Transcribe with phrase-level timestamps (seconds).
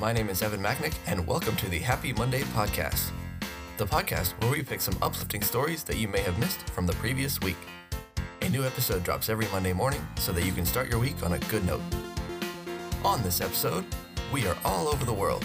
[0.00, 3.10] My name is Evan Macknick, and welcome to the Happy Monday Podcast,
[3.78, 6.92] the podcast where we pick some uplifting stories that you may have missed from the
[6.92, 7.56] previous week.
[8.42, 11.32] A new episode drops every Monday morning so that you can start your week on
[11.32, 11.80] a good note.
[13.04, 13.84] On this episode,
[14.32, 15.44] we are all over the world.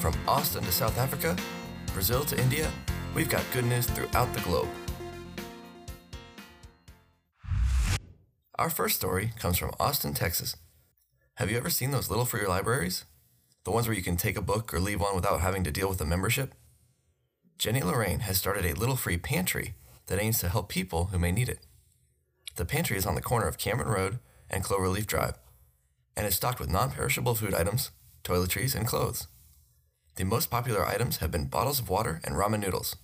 [0.00, 1.36] From Austin to South Africa,
[1.92, 2.72] Brazil to India,
[3.14, 4.68] we've got good news throughout the globe.
[8.56, 10.56] Our first story comes from Austin, Texas.
[11.34, 13.04] Have you ever seen those little free libraries?
[13.64, 15.88] The ones where you can take a book or leave one without having to deal
[15.88, 16.54] with a membership?
[17.58, 19.74] Jenny Lorraine has started a little free pantry
[20.06, 21.60] that aims to help people who may need it.
[22.56, 24.18] The pantry is on the corner of Cameron Road
[24.50, 25.34] and Cloverleaf Drive
[26.16, 27.90] and is stocked with non perishable food items,
[28.22, 29.26] toiletries, and clothes.
[30.16, 32.96] The most popular items have been bottles of water and ramen noodles.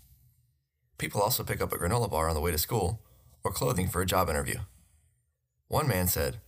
[0.98, 3.00] People also pick up a granola bar on the way to school
[3.42, 4.58] or clothing for a job interview.
[5.68, 6.38] One man said,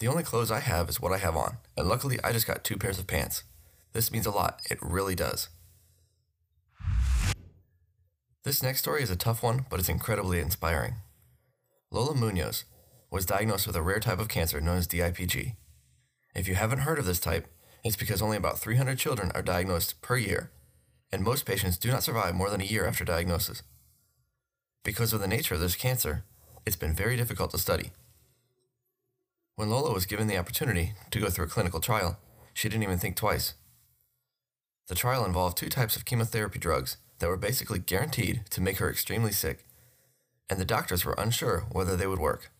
[0.00, 2.64] The only clothes I have is what I have on, and luckily I just got
[2.64, 3.44] two pairs of pants.
[3.92, 5.50] This means a lot, it really does.
[8.42, 10.94] This next story is a tough one, but it's incredibly inspiring.
[11.90, 12.64] Lola Munoz
[13.10, 15.56] was diagnosed with a rare type of cancer known as DIPG.
[16.34, 17.46] If you haven't heard of this type,
[17.84, 20.50] it's because only about 300 children are diagnosed per year,
[21.12, 23.62] and most patients do not survive more than a year after diagnosis.
[24.82, 26.24] Because of the nature of this cancer,
[26.64, 27.90] it's been very difficult to study.
[29.60, 32.18] When Lola was given the opportunity to go through a clinical trial,
[32.54, 33.52] she didn't even think twice.
[34.88, 38.88] The trial involved two types of chemotherapy drugs that were basically guaranteed to make her
[38.88, 39.66] extremely sick,
[40.48, 42.50] and the doctors were unsure whether they would work.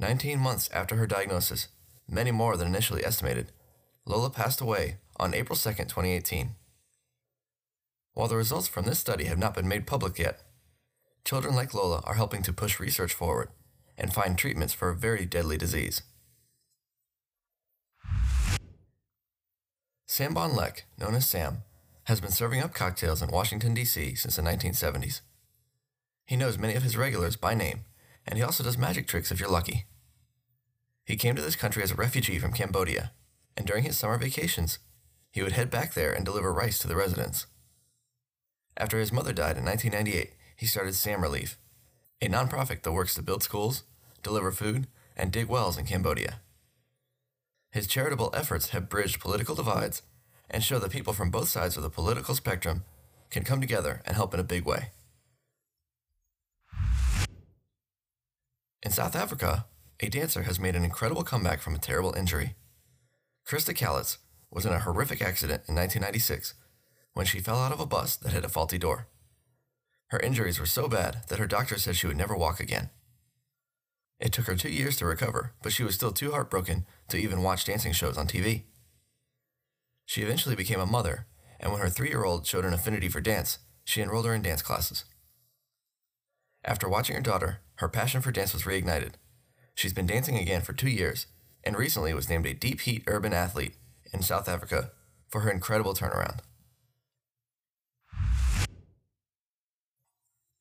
[0.00, 1.68] 19 months after her diagnosis,
[2.08, 3.52] many more than initially estimated,
[4.06, 6.56] Lola passed away on April 2, 2018.
[8.14, 10.42] While the results from this study have not been made public yet,
[11.24, 13.50] children like Lola are helping to push research forward
[13.98, 16.02] and find treatments for a very deadly disease.
[20.06, 21.62] Sam Bon Lek, known as Sam,
[22.04, 24.14] has been serving up cocktails in Washington, D.C.
[24.14, 25.20] since the 1970s.
[26.24, 27.84] He knows many of his regulars by name,
[28.26, 29.86] and he also does magic tricks if you're lucky.
[31.04, 33.12] He came to this country as a refugee from Cambodia,
[33.56, 34.78] and during his summer vacations,
[35.30, 37.46] he would head back there and deliver rice to the residents.
[38.76, 41.58] After his mother died in 1998, he started Sam Relief,
[42.20, 43.82] a nonprofit that works to build schools,
[44.22, 46.40] deliver food, and dig wells in Cambodia.
[47.70, 50.02] His charitable efforts have bridged political divides
[50.48, 52.84] and show that people from both sides of the political spectrum
[53.30, 54.92] can come together and help in a big way.
[58.82, 59.66] In South Africa,
[60.00, 62.54] a dancer has made an incredible comeback from a terrible injury.
[63.46, 64.18] Krista Calitz
[64.50, 66.54] was in a horrific accident in 1996
[67.12, 69.08] when she fell out of a bus that hit a faulty door.
[70.08, 72.90] Her injuries were so bad that her doctor said she would never walk again.
[74.18, 77.42] It took her two years to recover, but she was still too heartbroken to even
[77.42, 78.62] watch dancing shows on TV.
[80.06, 81.26] She eventually became a mother,
[81.60, 84.42] and when her three year old showed an affinity for dance, she enrolled her in
[84.42, 85.04] dance classes.
[86.64, 89.12] After watching her daughter, her passion for dance was reignited.
[89.74, 91.26] She's been dancing again for two years,
[91.62, 93.74] and recently was named a Deep Heat Urban Athlete
[94.12, 94.92] in South Africa
[95.28, 96.38] for her incredible turnaround.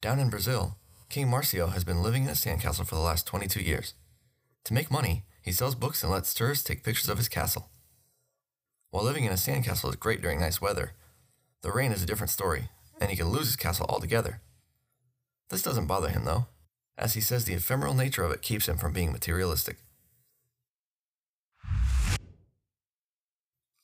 [0.06, 0.78] Down in Brazil,
[1.10, 3.96] King Marcio has been living in a sandcastle for the last 22 years.
[4.66, 7.72] To make money, he sells books and lets tourists take pictures of his castle.
[8.92, 10.92] While living in a sandcastle is great during nice weather,
[11.64, 12.70] the rain is a different story,
[13.02, 14.42] and he can lose his castle altogether.
[15.50, 16.46] This doesn't bother him, though,
[17.00, 19.78] as he says the ephemeral nature of it keeps him from being materialistic.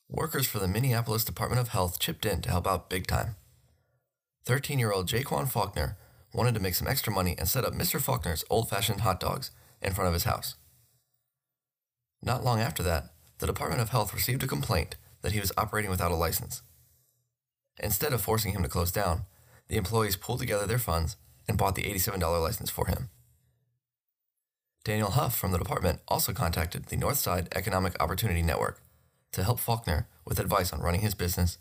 [0.08, 3.38] Workers for the Minneapolis Department of Health chipped in to help out big time.
[4.46, 5.98] 13 year old Jaquan Faulkner
[6.34, 8.02] wanted to make some extra money and set up Mr.
[8.02, 10.56] Faulkner's old fashioned hot dogs in front of his house.
[12.24, 15.90] Not long after that, the Department of Health received a complaint that he was operating
[15.90, 16.62] without a license.
[17.80, 19.24] Instead of forcing him to close down,
[19.68, 21.16] the employees pulled together their funds
[21.48, 23.10] and bought the $87 license for him.
[24.84, 28.82] Daniel Huff from the department also contacted the Northside Economic Opportunity Network
[29.32, 31.58] to help Faulkner with advice on running his business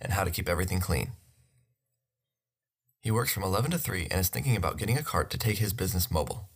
[0.00, 1.12] and how to keep everything clean.
[3.02, 5.58] He works from 11 to 3 and is thinking about getting a cart to take
[5.58, 6.48] his business mobile.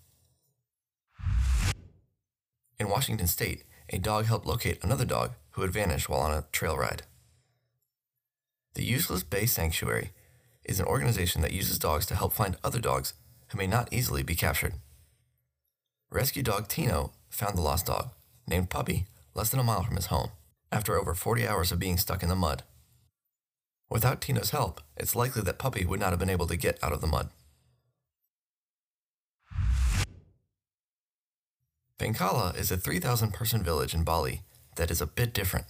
[2.79, 6.45] In Washington state, a dog helped locate another dog who had vanished while on a
[6.53, 7.03] trail ride.
[8.75, 10.13] The Useless Bay Sanctuary
[10.65, 13.15] is an organization that uses dogs to help find other dogs
[13.49, 14.75] who may not easily be captured.
[16.11, 18.11] Rescue dog Tino found the lost dog,
[18.47, 20.31] named Puppy, less than a mile from his home,
[20.71, 22.63] after over 40 hours of being stuck in the mud.
[23.89, 26.93] Without Tina's help, it's likely that Puppy would not have been able to get out
[26.93, 27.31] of the mud.
[31.99, 34.43] Bengkala is a 3,000 person village in Bali
[34.75, 35.67] that is a bit different.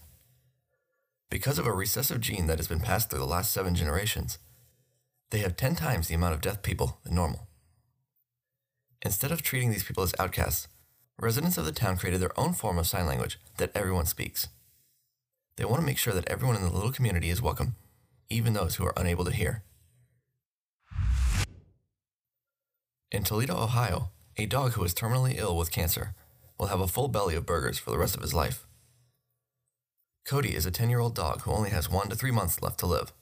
[1.31, 4.39] Because of a recessive gene that has been passed through the last seven generations,
[5.31, 7.47] they have 10 times the amount of deaf people than normal.
[9.03, 10.69] Instead of treating these people as outcasts,
[11.19, 14.49] residents of the town created their own form of sign language that everyone speaks.
[15.57, 17.77] They want to make sure that everyone in the little community is welcome,
[18.29, 19.63] even those who are unable to hear.
[23.11, 26.15] In Toledo, Ohio, a dog who is terminally ill with cancer
[26.59, 28.67] will have a full belly of burgers for the rest of his life.
[30.27, 32.81] Cody is a 10 year old dog who only has one to three months left
[32.81, 33.13] to live.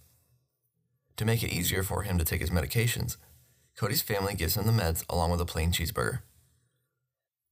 [1.18, 3.18] To make it easier for him to take his medications,
[3.76, 6.20] Cody's family gives him the meds along with a plain cheeseburger.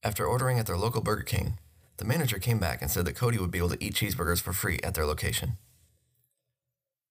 [0.01, 1.59] After ordering at their local Burger King,
[1.97, 4.51] the manager came back and said that Cody would be able to eat cheeseburgers for
[4.51, 5.57] free at their location.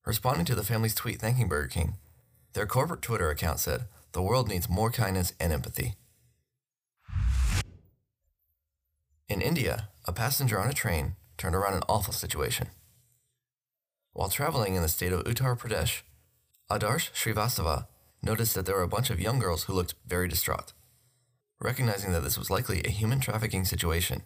[0.05, 1.95] Responding to the family's tweet thanking Burger King,
[2.55, 5.95] their corporate Twitter account said, The world needs more kindness and empathy.
[9.29, 12.69] In India, a passenger on a train turned around an awful situation.
[14.13, 16.03] While traveling in the state of Uttar Pradesh,
[16.71, 17.87] Adarsh Srivastava
[18.23, 20.73] noticed that there were a bunch of young girls who looked very distraught.
[21.61, 24.23] Recognizing that this was likely a human trafficking situation,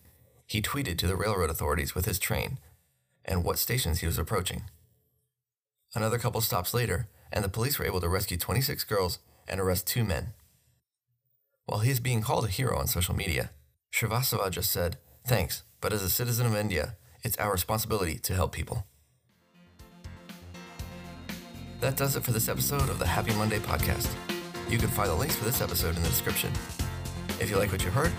[0.46, 2.58] he tweeted to the railroad authorities with his train
[3.24, 4.62] and what stations he was approaching.
[5.96, 9.86] Another couple stops later, and the police were able to rescue 26 girls and arrest
[9.86, 10.34] two men.
[11.64, 13.50] While he is being called a hero on social media,
[13.90, 18.52] Srivastava just said, Thanks, but as a citizen of India, it's our responsibility to help
[18.52, 18.86] people.
[21.80, 24.12] That does it for this episode of the Happy Monday podcast.
[24.68, 26.52] You can find the links for this episode in the description.
[27.40, 28.12] If you like what you heard,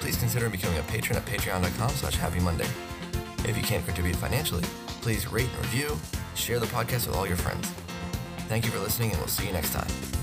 [0.00, 2.66] please consider becoming a patron at patreon.com slash happy Monday.
[3.44, 4.64] If you can't contribute financially,
[5.00, 5.96] please rate and review,
[6.40, 7.68] share the podcast with all your friends.
[8.48, 10.19] Thank you for listening, and we'll see you next time.